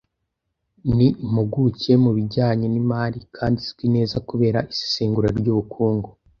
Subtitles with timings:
[0.95, 6.09] Ni impuguke mu bijyanye n’imari kandi izwi neza kubera isesengura ry’ubukungu